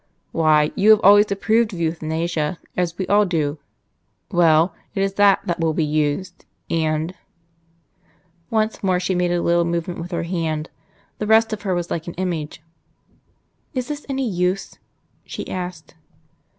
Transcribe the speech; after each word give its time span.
Why, 0.31 0.71
you 0.75 0.89
have 0.89 0.99
always 1.03 1.31
approved 1.31 1.73
of 1.73 1.79
Euthanasia, 1.79 2.57
as 2.75 2.97
we 2.97 3.05
all 3.05 3.23
do. 3.23 3.59
Well, 4.31 4.73
it 4.95 5.03
is 5.03 5.13
that 5.13 5.41
that 5.45 5.59
will 5.59 5.75
be 5.75 5.85
used; 5.85 6.43
and" 6.71 7.13
Once 8.49 8.81
more 8.81 8.99
she 8.99 9.13
made 9.13 9.31
a 9.31 9.43
little 9.43 9.63
movement 9.63 9.99
with 9.99 10.09
her 10.09 10.23
hand. 10.23 10.71
The 11.19 11.27
rest 11.27 11.53
of 11.53 11.61
her 11.61 11.75
was 11.75 11.91
like 11.91 12.07
an 12.07 12.15
image. 12.15 12.63
"Is 13.75 13.89
this 13.89 14.07
any 14.09 14.27
use?" 14.27 14.79
she 15.23 15.47
asked. 15.47 15.93